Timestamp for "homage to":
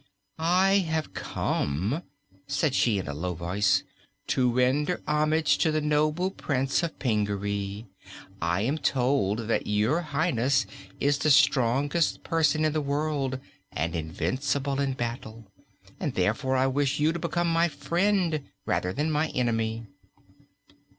5.07-5.71